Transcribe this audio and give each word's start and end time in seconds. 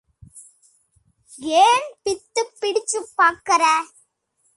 ஏன் 1.37 1.95
பித்துப் 2.03 2.53
பிடிச்சு 2.61 3.05
பார்க்கறே? 3.17 3.75